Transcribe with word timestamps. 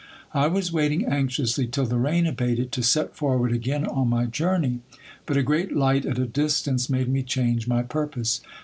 I 0.33 0.47
was 0.47 0.73
waiting 0.73 1.05
anxiously 1.05 1.67
till 1.67 1.85
the 1.85 1.99
rain 1.99 2.25
abated, 2.25 2.71
to 2.71 2.81
set 2.81 3.15
forward 3.15 3.51
again 3.51 3.85
on 3.85 4.09
my 4.09 4.25
journey; 4.25 4.79
but 5.27 5.37
a 5.37 5.43
great 5.43 5.75
light 5.77 6.07
at 6.07 6.17
a 6.17 6.25
distance 6.25 6.89
made 6.89 7.07
me 7.07 7.21
change 7.21 7.67
my 7.67 7.83
purpose. 7.83 8.41